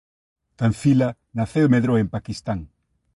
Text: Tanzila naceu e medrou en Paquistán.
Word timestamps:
Tanzila 0.59 1.09
naceu 1.37 1.63
e 1.67 1.71
medrou 1.73 1.97
en 1.99 2.07
Paquistán. 2.15 2.59